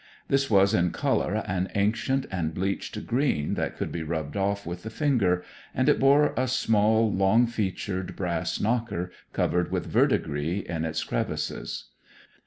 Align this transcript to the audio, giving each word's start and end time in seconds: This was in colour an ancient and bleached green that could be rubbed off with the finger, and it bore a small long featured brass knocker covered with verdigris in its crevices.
This 0.29 0.49
was 0.49 0.73
in 0.73 0.89
colour 0.89 1.43
an 1.45 1.69
ancient 1.75 2.25
and 2.31 2.55
bleached 2.55 3.05
green 3.05 3.53
that 3.53 3.77
could 3.77 3.91
be 3.91 4.01
rubbed 4.01 4.35
off 4.35 4.65
with 4.65 4.81
the 4.81 4.89
finger, 4.89 5.43
and 5.75 5.87
it 5.87 5.99
bore 5.99 6.33
a 6.35 6.47
small 6.47 7.13
long 7.13 7.45
featured 7.45 8.15
brass 8.15 8.59
knocker 8.59 9.11
covered 9.31 9.71
with 9.71 9.85
verdigris 9.85 10.63
in 10.67 10.85
its 10.85 11.03
crevices. 11.03 11.89